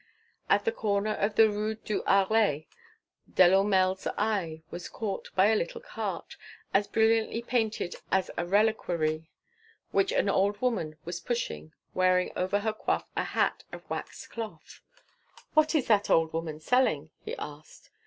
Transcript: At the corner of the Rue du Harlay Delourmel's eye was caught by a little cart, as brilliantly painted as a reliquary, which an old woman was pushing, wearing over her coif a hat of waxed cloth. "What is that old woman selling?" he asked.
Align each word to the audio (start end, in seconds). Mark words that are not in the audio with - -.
At 0.49 0.65
the 0.65 0.71
corner 0.71 1.11
of 1.11 1.35
the 1.35 1.47
Rue 1.47 1.75
du 1.75 2.01
Harlay 2.07 2.65
Delourmel's 3.31 4.07
eye 4.17 4.63
was 4.71 4.89
caught 4.89 5.29
by 5.35 5.45
a 5.49 5.55
little 5.55 5.79
cart, 5.79 6.37
as 6.73 6.87
brilliantly 6.87 7.43
painted 7.43 7.93
as 8.11 8.31
a 8.35 8.43
reliquary, 8.47 9.29
which 9.91 10.11
an 10.11 10.27
old 10.27 10.59
woman 10.59 10.95
was 11.05 11.19
pushing, 11.19 11.71
wearing 11.93 12.31
over 12.35 12.61
her 12.61 12.73
coif 12.73 13.03
a 13.15 13.25
hat 13.25 13.63
of 13.71 13.87
waxed 13.91 14.31
cloth. 14.31 14.81
"What 15.53 15.75
is 15.75 15.85
that 15.85 16.09
old 16.09 16.33
woman 16.33 16.59
selling?" 16.59 17.11
he 17.23 17.35
asked. 17.37 17.91